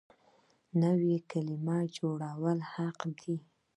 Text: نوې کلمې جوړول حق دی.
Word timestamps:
نوې 0.81 1.15
کلمې 1.31 1.79
جوړول 1.97 2.59
حق 2.71 2.99
دی. 3.19 3.35